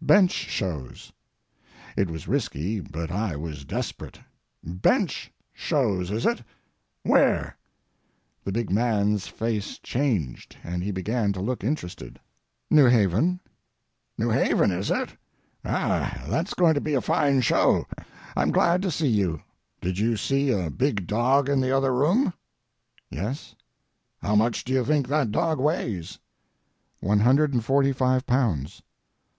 [0.00, 1.12] "Bench shows."
[1.94, 4.18] It was risky, but I was desperate.
[4.64, 7.58] "Bench—shows, is it—where?"
[8.44, 12.18] The big man's face changed, and he began to look interested.
[12.70, 13.40] "New Haven."
[14.16, 14.90] "New Haven, it is?
[15.66, 17.84] Ah, that's going to be a fine show.
[18.34, 19.42] I'm glad to see you.
[19.82, 22.32] Did you see a big dog in the other room?"
[23.10, 23.54] "Yes."
[24.22, 26.18] "How much do you think that dog weighs?"
[27.00, 28.80] "One hundred and forty five pounds."